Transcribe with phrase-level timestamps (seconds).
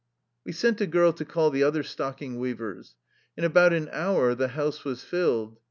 [0.43, 2.95] We sent a girl to call the other stocking weav ers.
[3.37, 5.59] In about an hour the house was filled.